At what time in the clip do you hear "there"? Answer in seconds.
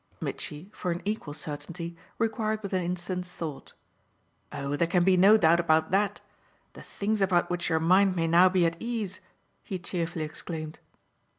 4.75-4.87